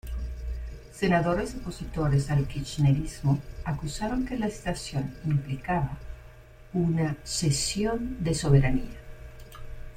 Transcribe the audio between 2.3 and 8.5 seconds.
al kirchnerismo acusaron que la estación implicaba una "cesión de